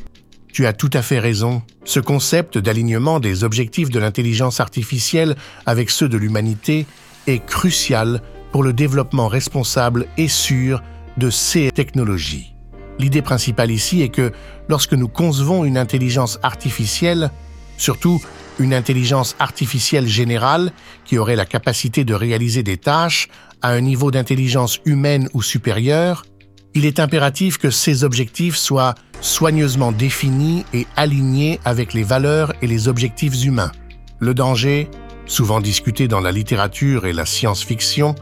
[0.55, 1.63] Tu as tout à fait raison.
[1.83, 6.85] Ce concept d'alignement des objectifs de l'intelligence artificielle avec ceux de l'humanité
[7.27, 8.21] est crucial
[8.53, 10.81] pour le développement responsable et sûr
[11.17, 12.55] de ces technologies.
[12.99, 14.31] L'idée principale ici est que
[14.69, 17.31] lorsque nous concevons une intelligence artificielle,
[17.75, 18.21] surtout
[18.57, 20.71] une intelligence artificielle générale
[21.03, 23.27] qui aurait la capacité de réaliser des tâches
[23.61, 26.23] à un niveau d'intelligence humaine ou supérieur,
[26.75, 32.67] il est impératif que ces objectifs soient soigneusement définis et alignés avec les valeurs et
[32.67, 33.71] les objectifs humains.
[34.19, 34.89] Le danger,
[35.25, 38.13] souvent discuté dans la littérature et la science-fiction,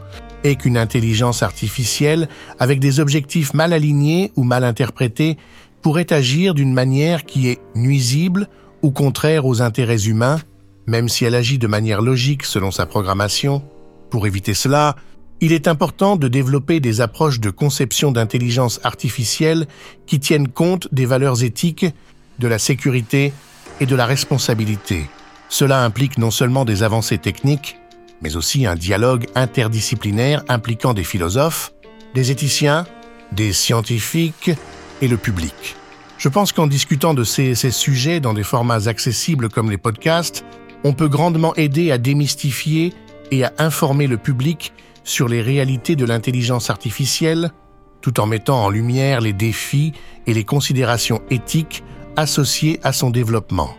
[0.44, 2.28] est qu'une intelligence artificielle,
[2.60, 5.36] avec des objectifs mal alignés ou mal interprétés,
[5.82, 8.48] pourrait agir d'une manière qui est nuisible
[8.82, 10.38] ou contraire aux intérêts humains,
[10.86, 13.64] même si elle agit de manière logique selon sa programmation.
[14.10, 14.96] Pour éviter cela,
[15.44, 19.66] il est important de développer des approches de conception d'intelligence artificielle
[20.06, 21.84] qui tiennent compte des valeurs éthiques,
[22.38, 23.34] de la sécurité
[23.78, 25.04] et de la responsabilité.
[25.50, 27.76] Cela implique non seulement des avancées techniques,
[28.22, 31.74] mais aussi un dialogue interdisciplinaire impliquant des philosophes,
[32.14, 32.86] des éthiciens,
[33.32, 34.50] des scientifiques
[35.02, 35.76] et le public.
[36.16, 40.42] Je pense qu'en discutant de ces, sujets dans des formats accessibles comme les podcasts,
[40.84, 42.94] on peut grandement aider à démystifier
[43.34, 47.50] et à informer le public sur les réalités de l'intelligence artificielle,
[48.00, 49.92] tout en mettant en lumière les défis
[50.26, 51.82] et les considérations éthiques
[52.16, 53.70] associées à son développement.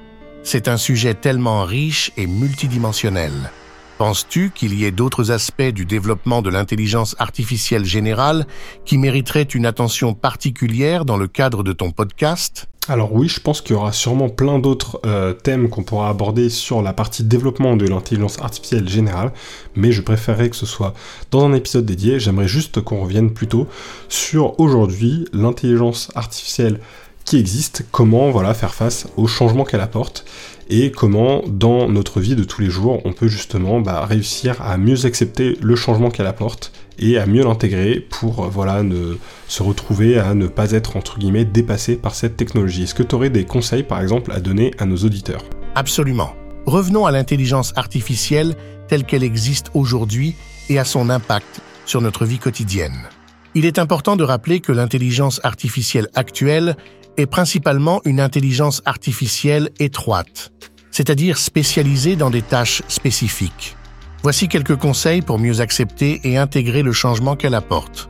[0.44, 3.32] C'est un sujet tellement riche et multidimensionnel.
[3.98, 8.46] Penses-tu qu'il y ait d'autres aspects du développement de l'intelligence artificielle générale
[8.84, 12.68] qui mériteraient une attention particulière dans le cadre de ton podcast?
[12.88, 16.50] Alors oui, je pense qu'il y aura sûrement plein d'autres euh, thèmes qu'on pourra aborder
[16.50, 19.32] sur la partie développement de l'intelligence artificielle générale,
[19.76, 20.94] mais je préférerais que ce soit
[21.32, 22.20] dans un épisode dédié.
[22.20, 23.68] J'aimerais juste qu'on revienne plutôt
[24.08, 26.80] sur aujourd'hui l'intelligence artificielle
[27.24, 30.26] qui existe, comment voilà faire face aux changements qu'elle apporte
[30.70, 34.78] et comment dans notre vie de tous les jours on peut justement bah, réussir à
[34.78, 40.18] mieux accepter le changement qu'elle apporte et à mieux l'intégrer pour voilà ne, se retrouver
[40.18, 42.84] à ne pas être entre guillemets dépassé par cette technologie.
[42.84, 45.44] Est-ce que tu aurais des conseils par exemple à donner à nos auditeurs?
[45.76, 46.34] Absolument.
[46.66, 48.56] Revenons à l'intelligence artificielle
[48.88, 50.36] telle qu'elle existe aujourd'hui
[50.70, 53.10] et à son impact sur notre vie quotidienne.
[53.54, 56.76] Il est important de rappeler que l'intelligence artificielle actuelle
[57.18, 60.52] est principalement une intelligence artificielle étroite,
[60.92, 63.76] c'est-à-dire spécialisée dans des tâches spécifiques.
[64.24, 68.10] Voici quelques conseils pour mieux accepter et intégrer le changement qu'elle apporte.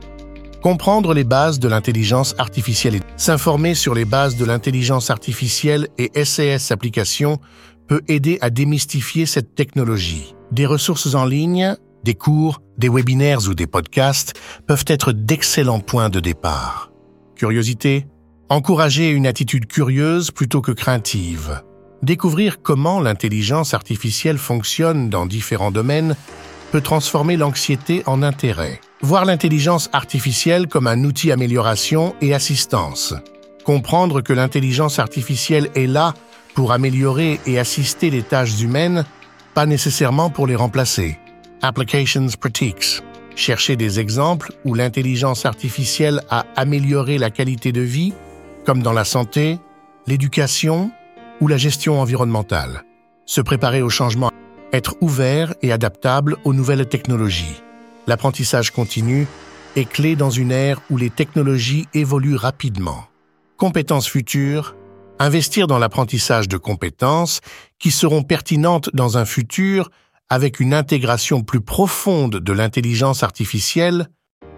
[0.62, 6.24] Comprendre les bases de l'intelligence artificielle et s'informer sur les bases de l'intelligence artificielle et
[6.24, 7.38] SAS applications
[7.86, 10.34] peut aider à démystifier cette technologie.
[10.52, 14.34] Des ressources en ligne, des cours, des webinaires ou des podcasts
[14.66, 16.90] peuvent être d'excellents points de départ.
[17.36, 18.06] Curiosité?
[18.48, 21.62] Encourager une attitude curieuse plutôt que craintive.
[22.04, 26.14] Découvrir comment l'intelligence artificielle fonctionne dans différents domaines
[26.70, 28.80] peut transformer l'anxiété en intérêt.
[29.02, 33.14] Voir l'intelligence artificielle comme un outil amélioration et assistance.
[33.64, 36.14] Comprendre que l'intelligence artificielle est là
[36.54, 39.04] pour améliorer et assister les tâches humaines,
[39.54, 41.18] pas nécessairement pour les remplacer.
[41.62, 43.02] Applications Practice.
[43.34, 48.14] Chercher des exemples où l'intelligence artificielle a amélioré la qualité de vie
[48.66, 49.60] comme dans la santé,
[50.08, 50.90] l'éducation
[51.40, 52.82] ou la gestion environnementale.
[53.24, 54.30] Se préparer au changement.
[54.72, 57.62] Être ouvert et adaptable aux nouvelles technologies.
[58.08, 59.28] L'apprentissage continu
[59.76, 63.04] est clé dans une ère où les technologies évoluent rapidement.
[63.56, 64.74] Compétences futures,
[65.20, 67.40] investir dans l'apprentissage de compétences
[67.78, 69.90] qui seront pertinentes dans un futur
[70.28, 74.08] avec une intégration plus profonde de l'intelligence artificielle,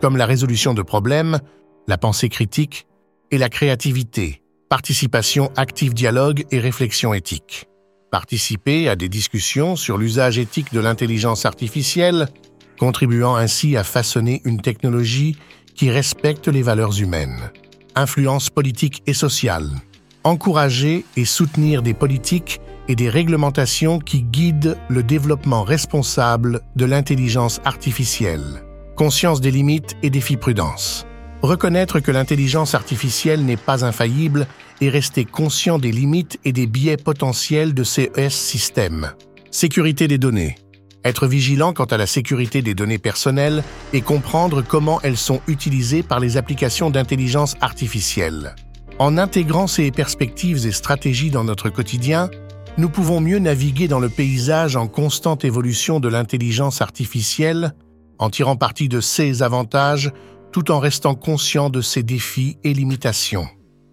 [0.00, 1.40] comme la résolution de problèmes,
[1.86, 2.87] la pensée critique
[3.30, 7.66] et la créativité, participation active dialogue et réflexion éthique.
[8.10, 12.28] Participer à des discussions sur l'usage éthique de l'intelligence artificielle,
[12.78, 15.36] contribuant ainsi à façonner une technologie
[15.74, 17.50] qui respecte les valeurs humaines.
[17.94, 19.70] Influence politique et sociale.
[20.24, 27.60] Encourager et soutenir des politiques et des réglementations qui guident le développement responsable de l'intelligence
[27.64, 28.64] artificielle.
[28.96, 31.07] Conscience des limites et défis prudence.
[31.42, 34.48] Reconnaître que l'intelligence artificielle n'est pas infaillible
[34.80, 39.12] et rester conscient des limites et des biais potentiels de ces ES systèmes.
[39.52, 40.56] Sécurité des données.
[41.04, 46.02] Être vigilant quant à la sécurité des données personnelles et comprendre comment elles sont utilisées
[46.02, 48.56] par les applications d'intelligence artificielle.
[48.98, 52.30] En intégrant ces perspectives et stratégies dans notre quotidien,
[52.78, 57.74] nous pouvons mieux naviguer dans le paysage en constante évolution de l'intelligence artificielle,
[58.18, 60.12] en tirant parti de ses avantages
[60.52, 63.46] tout en restant conscient de ses défis et limitations.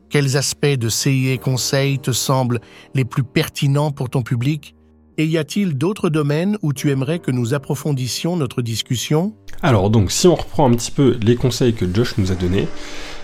[0.09, 2.61] Quels aspects de CIE Conseil te semblent
[2.93, 4.75] les plus pertinents pour ton public?
[5.17, 9.33] Et y a-t-il d'autres domaines où tu aimerais que nous approfondissions notre discussion?
[9.61, 12.67] Alors donc, si on reprend un petit peu les conseils que Josh nous a donnés,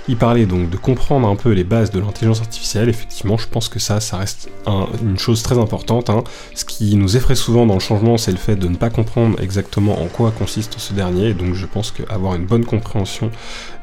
[0.08, 2.90] il parlait donc de comprendre un peu les bases de l'intelligence artificielle.
[2.90, 4.50] Effectivement, je pense que ça, ça reste
[5.02, 6.10] une chose très importante.
[6.10, 6.24] Hein.
[6.56, 9.40] Ce qui nous effraie souvent dans le changement, c'est le fait de ne pas comprendre
[9.42, 11.34] exactement en quoi consiste ce dernier.
[11.34, 13.32] donc, je pense qu'avoir une bonne compréhension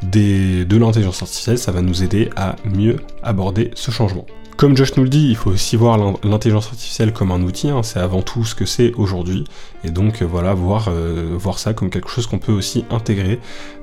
[0.02, 4.26] de l'intelligence artificielle, ça va nous aider à mieux aborder ce changement.
[4.58, 7.84] Comme Josh nous le dit, il faut aussi voir l'intelligence artificielle comme un outil, hein.
[7.84, 9.44] c'est avant tout ce que c'est aujourd'hui,
[9.84, 13.38] et donc euh, voilà, voir, euh, voir ça comme quelque chose qu'on peut aussi intégrer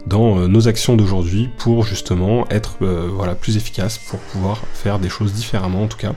[0.05, 5.07] dans euh, nos actions d'aujourd'hui pour justement être voilà, plus efficace, pour pouvoir faire des
[5.07, 6.11] choses différemment en tout cas,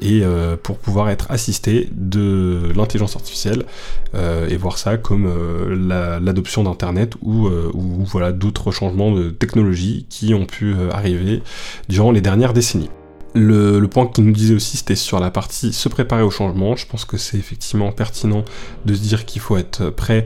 [0.00, 0.22] et
[0.62, 3.66] pour pouvoir être assisté de l'intelligence artificielle,
[4.14, 5.28] et voir ça comme
[5.68, 11.42] l'adoption d'Internet ou, ou voilà, d'autres changements de technologie qui ont pu arriver
[11.90, 12.88] durant les dernières décennies.
[13.34, 16.76] Le, point qu'il nous disait aussi, c'était sur la partie se préparer au changement.
[16.76, 18.44] Je pense que c'est effectivement pertinent
[18.84, 20.24] de se dire qu'il faut être prêt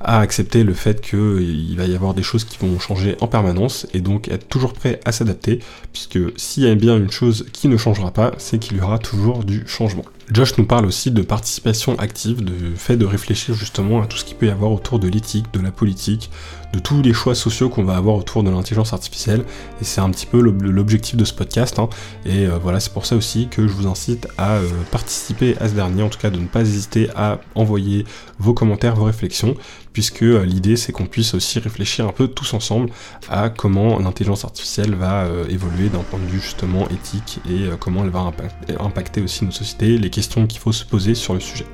[0.00, 3.86] à accepter le fait qu'il va y avoir des choses qui vont changer en permanence
[3.94, 5.60] et donc être toujours prêt à s'adapter,
[5.92, 8.98] puisque s'il y a bien une chose qui ne changera pas, c'est qu'il y aura
[8.98, 10.04] toujours du changement.
[10.32, 14.24] Josh nous parle aussi de participation active, de fait de réfléchir justement à tout ce
[14.24, 16.30] qu'il peut y avoir autour de l'éthique, de la politique,
[16.72, 19.44] de tous les choix sociaux qu'on va avoir autour de l'intelligence artificielle.
[19.82, 21.78] Et c'est un petit peu l'objectif de ce podcast.
[21.78, 21.90] Hein.
[22.24, 25.68] Et euh, voilà, c'est pour ça aussi que je vous incite à euh, participer à
[25.68, 28.06] ce dernier, en tout cas de ne pas hésiter à envoyer
[28.38, 29.54] vos commentaires, vos réflexions,
[29.92, 32.90] puisque euh, l'idée c'est qu'on puisse aussi réfléchir un peu tous ensemble
[33.28, 38.10] à comment l'intelligence artificielle va évoluer d'un point de vue justement éthique et comment elle
[38.10, 38.32] va
[38.80, 41.66] impacter aussi nos sociétés, les questions qu'il faut se poser sur le sujet.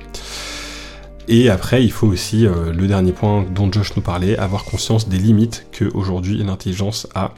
[1.31, 5.07] Et après, il faut aussi, euh, le dernier point dont Josh nous parlait, avoir conscience
[5.07, 7.35] des limites que aujourd'hui l'intelligence a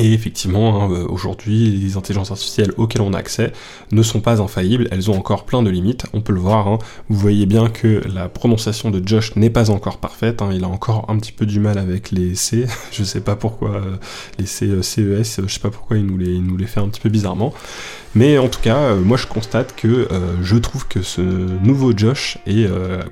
[0.00, 3.52] et effectivement, hein, euh, aujourd'hui, les intelligences artificielles auxquelles on a accès
[3.92, 6.78] ne sont pas infaillibles, elles ont encore plein de limites, on peut le voir, hein.
[7.10, 10.50] vous voyez bien que la prononciation de Josh n'est pas encore parfaite, hein.
[10.54, 13.72] il a encore un petit peu du mal avec les C, je sais pas pourquoi,
[13.72, 13.96] euh,
[14.38, 17.52] les C, CES, je sais pas pourquoi il nous, les, fait un petit peu bizarrement,
[18.14, 20.08] mais en tout cas, euh, moi je constate que
[20.40, 22.66] je trouve que ce nouveau Josh est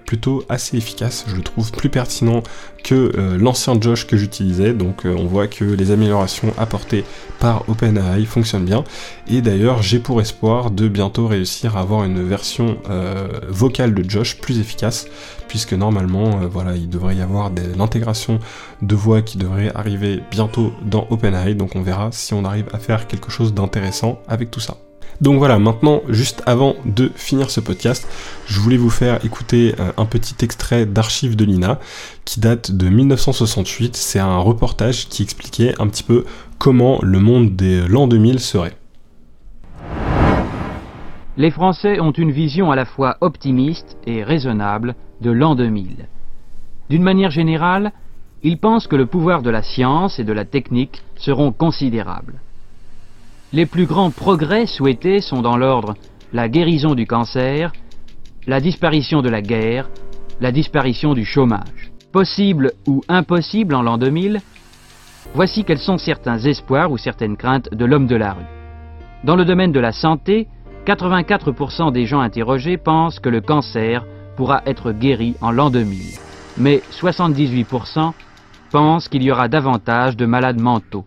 [0.07, 2.42] plutôt assez efficace, je le trouve plus pertinent
[2.83, 6.55] que l'ancien Josh que j'utilisais, donc on voit que les améliorations
[7.38, 8.84] par OpenAI fonctionne bien.
[9.28, 14.08] Et d'ailleurs, j'ai pour espoir de bientôt réussir à avoir une version euh, vocale de
[14.08, 15.06] Josh plus efficace,
[15.48, 18.40] puisque normalement, euh, voilà, il devrait y avoir de l'intégration
[18.82, 21.54] de voix qui devrait arriver bientôt dans OpenAI.
[21.54, 24.76] Donc on verra si on arrive à faire quelque chose d'intéressant avec tout ça.
[25.20, 28.09] Donc voilà, maintenant, juste avant de finir ce podcast,
[28.46, 31.81] je voulais vous faire écouter euh, un petit extrait d'archives de l'INA
[32.24, 33.96] qui date de 1968.
[33.96, 36.24] C'est un reportage qui expliquait un petit peu
[36.59, 38.76] comment le monde de l'an 2000 serait.
[41.37, 46.07] Les Français ont une vision à la fois optimiste et raisonnable de l'an 2000.
[46.90, 47.92] D'une manière générale,
[48.44, 52.40] ils pensent que le pouvoir de la science et de la technique seront considérables.
[53.51, 55.94] Les plus grands progrès souhaités sont dans l'ordre
[56.35, 57.73] la guérison du cancer,
[58.46, 59.88] la disparition de la guerre,
[60.38, 61.90] la disparition du chômage.
[62.13, 64.40] Possible ou impossible en l'an 2000,
[65.35, 68.44] voici quels sont certains espoirs ou certaines craintes de l'homme de la rue.
[69.25, 70.46] Dans le domaine de la santé,
[70.87, 74.05] 84% des gens interrogés pensent que le cancer
[74.37, 76.19] pourra être guéri en l'an 2000.
[76.59, 78.13] Mais 78%
[78.71, 81.07] pensent qu'il y aura davantage de malades mentaux.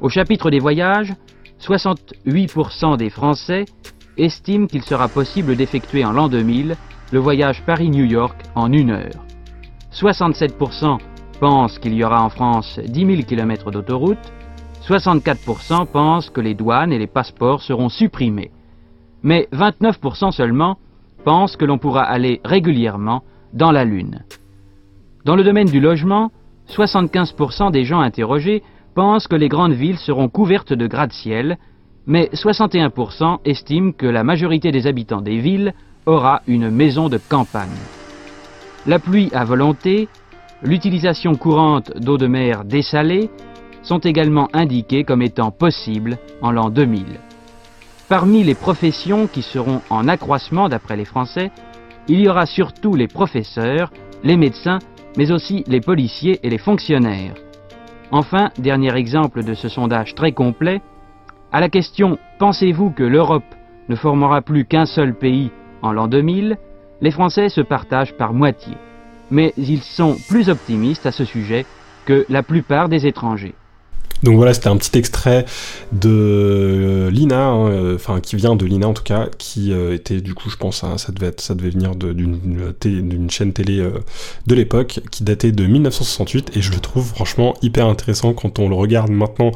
[0.00, 1.12] Au chapitre des voyages,
[1.60, 3.64] 68% des Français
[4.16, 6.76] estiment qu'il sera possible d'effectuer en l'an 2000
[7.12, 9.24] le voyage Paris-New York en une heure.
[9.92, 10.98] 67%
[11.40, 14.32] pensent qu'il y aura en France 10 000 km d'autoroute,
[14.86, 18.52] 64% pensent que les douanes et les passeports seront supprimés.
[19.24, 20.78] Mais 29% seulement
[21.24, 24.24] pensent que l'on pourra aller régulièrement dans la Lune.
[25.24, 26.30] Dans le domaine du logement,
[26.68, 28.62] 75% des gens interrogés
[28.98, 31.56] pensent que les grandes villes seront couvertes de gratte-ciel,
[32.08, 35.72] mais 61% estiment que la majorité des habitants des villes
[36.04, 37.78] aura une maison de campagne.
[38.86, 40.08] La pluie à volonté,
[40.64, 43.30] l'utilisation courante d'eau de mer dessalée
[43.84, 47.04] sont également indiquées comme étant possibles en l'an 2000.
[48.08, 51.52] Parmi les professions qui seront en accroissement d'après les Français,
[52.08, 53.92] il y aura surtout les professeurs,
[54.24, 54.80] les médecins,
[55.16, 57.34] mais aussi les policiers et les fonctionnaires.
[58.10, 60.80] Enfin, dernier exemple de ce sondage très complet,
[61.52, 63.54] à la question Pensez-vous que l'Europe
[63.88, 65.50] ne formera plus qu'un seul pays
[65.82, 66.56] en l'an 2000
[67.00, 68.74] Les Français se partagent par moitié.
[69.30, 71.66] Mais ils sont plus optimistes à ce sujet
[72.06, 73.54] que la plupart des étrangers.
[74.22, 75.44] Donc voilà, c'était un petit extrait
[75.92, 79.94] de euh, Lina, hein, euh, enfin qui vient de Lina en tout cas, qui euh,
[79.94, 83.88] était du coup, je pense, hein, ça devait être, ça devait venir d'une chaîne télé
[84.46, 88.68] de l'époque, qui datait de 1968, et je le trouve franchement hyper intéressant quand on
[88.68, 89.52] le regarde maintenant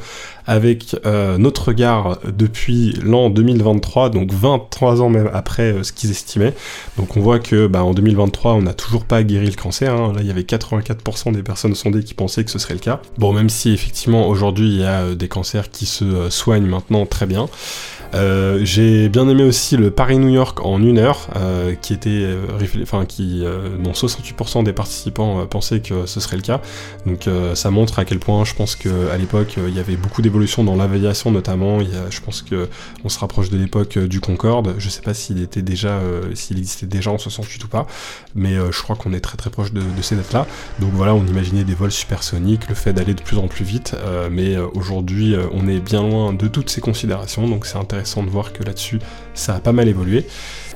[0.47, 0.97] avec
[1.39, 6.55] notre regard depuis l'an 2023, donc 23 ans même après ce qu'ils estimaient.
[6.97, 9.95] Donc on voit que bah, en 2023, on n'a toujours pas guéri le cancer.
[9.95, 10.13] Hein.
[10.15, 13.01] Là, il y avait 84% des personnes sondées qui pensaient que ce serait le cas.
[13.19, 16.67] Bon, même si effectivement aujourd'hui il y a euh, des cancers qui se euh, soignent
[16.67, 17.47] maintenant très bien.
[18.15, 23.77] Euh, j'ai bien aimé aussi le Paris-New York en une heure, euh, qui était, euh,
[23.79, 26.61] dont 68% des participants pensaient que ce serait le cas.
[27.07, 30.23] Donc ça montre à quel point je pense qu'à l'époque il y avait beaucoup
[30.65, 31.81] dans l'aviation notamment.
[31.81, 32.69] Il je pense que
[33.05, 34.75] on se rapproche de l'époque du Concorde.
[34.79, 36.01] Je sais pas s'il était déjà,
[36.35, 37.87] s'il existait déjà en 68 ou pas,
[38.35, 40.47] mais je crois qu'on est très très proche de, de ces dates-là.
[40.81, 43.95] Donc voilà, on imaginait des vols supersoniques, le fait d'aller de plus en plus vite,
[44.31, 47.49] mais aujourd'hui on est bien loin de toutes ces considérations.
[47.49, 48.99] Donc c'est intéressant de voir que là-dessus,
[49.35, 50.27] ça a pas mal évolué.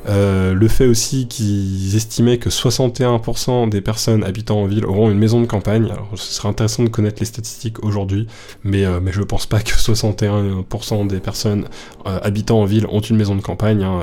[0.08, 5.18] Euh, le fait aussi qu'ils estimaient que 61% des personnes habitant en ville auront une
[5.18, 5.86] maison de campagne.
[5.90, 8.26] Alors, ce serait intéressant de connaître les statistiques aujourd'hui,
[8.64, 11.66] mais, euh, mais je pense pas que 61% des personnes
[12.06, 13.82] euh, habitant en ville ont une maison de campagne.
[13.82, 14.00] Hein.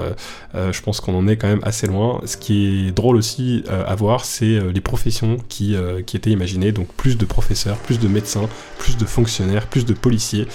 [0.72, 2.22] je pense qu'on en est quand même assez loin.
[2.26, 5.76] Ce qui est drôle aussi à voir, c'est les professions qui,
[6.06, 6.72] qui étaient imaginées.
[6.72, 10.48] Donc plus de professeurs, plus de médecins, plus de fonctionnaires, plus de policiers.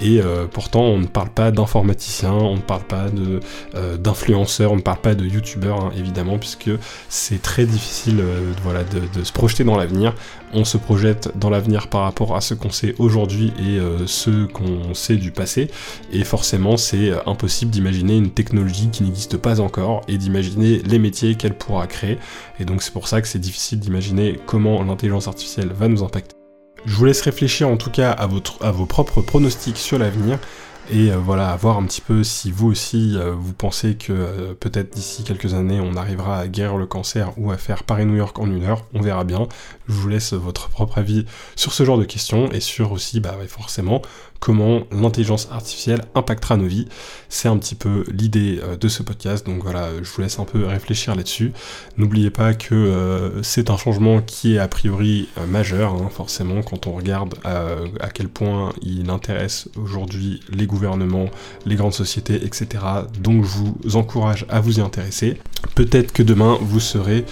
[0.00, 0.20] Et
[0.52, 3.06] pourtant, on ne parle pas d'informaticiens, on ne parle pas
[3.98, 6.70] d'influenceurs, ne pas de youtubeurs hein, évidemment puisque
[7.08, 10.14] c'est très difficile euh, voilà, de, se projeter dans l'avenir.
[10.52, 14.46] On se projette dans l'avenir par rapport à ce qu'on sait aujourd'hui et euh, ce
[14.46, 15.68] qu'on sait du passé
[16.12, 20.98] et forcément c'est euh, impossible d'imaginer une technologie qui n'existe pas encore et d'imaginer les
[20.98, 22.18] métiers qu'elle pourra créer
[22.60, 26.36] et donc c'est pour ça que c'est difficile d'imaginer comment l'intelligence artificielle va nous impacter.
[26.84, 30.38] Je vous laisse réfléchir en tout cas à, votre, à vos propres pronostics sur l'avenir
[30.90, 34.54] et euh, voilà, voir un petit peu si vous aussi euh, vous pensez que euh,
[34.54, 38.38] peut-être d'ici quelques années on arrivera à guérir le cancer ou à faire Paris-New York
[38.38, 39.48] en une heure, on verra bien.
[39.88, 43.36] Je vous laisse votre propre avis sur ce genre de questions et sur aussi, bah
[43.48, 44.02] forcément,
[44.40, 46.86] comment l'intelligence artificielle impactera nos vies.
[47.28, 50.44] C'est un petit peu l'idée euh, de ce podcast, donc voilà, je vous laisse un
[50.44, 51.52] peu réfléchir là-dessus.
[51.96, 56.62] N'oubliez pas que euh, c'est un changement qui est a priori euh, majeur, hein, forcément,
[56.62, 61.26] quand on regarde à quel point il intéresse aujourd'hui les gouvernements,
[61.64, 62.84] les grandes sociétés, etc.
[63.20, 65.38] Donc je vous encourage à vous y intéresser.
[65.74, 67.24] Peut-être que demain vous serez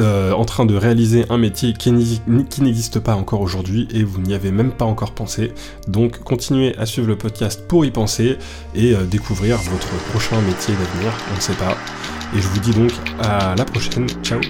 [0.00, 4.34] euh, en train de réaliser un métier qui n'existe pas encore aujourd'hui et vous n'y
[4.34, 5.52] avez même pas encore pensé.
[5.86, 8.38] Donc continuez à suivre le podcast pour y penser
[8.74, 11.76] et euh, découvrir votre prochain métier d'avenir, on ne sait pas.
[12.36, 14.40] Et je vous dis donc à la prochaine, ciao